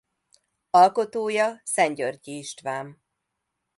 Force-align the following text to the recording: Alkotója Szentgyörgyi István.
Alkotója 0.69 1.61
Szentgyörgyi 1.63 2.35
István. 2.37 3.01